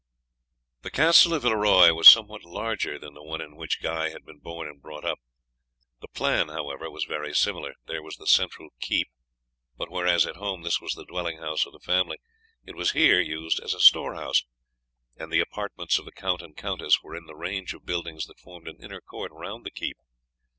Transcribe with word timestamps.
The 0.81 0.89
Castle 0.89 1.35
of 1.35 1.43
Villeroy 1.43 1.91
was 1.93 2.09
somewhat 2.09 2.43
larger 2.43 2.97
than 2.97 3.13
the 3.13 3.21
one 3.21 3.39
in 3.39 3.55
which 3.55 3.83
Guy 3.83 4.09
had 4.09 4.25
been 4.25 4.39
born 4.39 4.67
and 4.67 4.81
brought 4.81 5.05
up. 5.05 5.19
The 5.99 6.07
plan, 6.07 6.47
however, 6.47 6.89
was 6.89 7.03
very 7.03 7.35
similar: 7.35 7.75
there 7.85 8.01
was 8.01 8.15
the 8.17 8.25
central 8.25 8.69
keep, 8.79 9.09
but, 9.77 9.91
whereas 9.91 10.25
at 10.25 10.37
home 10.37 10.63
this 10.63 10.81
was 10.81 10.93
the 10.93 11.05
dwelling 11.05 11.37
house 11.37 11.67
of 11.67 11.73
the 11.73 11.79
family, 11.79 12.17
it 12.65 12.75
was 12.75 12.93
here 12.93 13.21
used 13.21 13.59
as 13.59 13.75
a 13.75 13.79
storehouse, 13.79 14.43
and 15.17 15.31
the 15.31 15.39
apartments 15.39 15.99
of 15.99 16.05
the 16.05 16.11
count 16.11 16.41
and 16.41 16.57
countess 16.57 17.03
were 17.03 17.15
in 17.15 17.27
the 17.27 17.35
range 17.35 17.75
of 17.75 17.85
buildings 17.85 18.25
that 18.25 18.39
formed 18.39 18.67
an 18.67 18.77
inner 18.83 19.01
court 19.01 19.31
round 19.31 19.67
the 19.67 19.69
keep. 19.69 19.97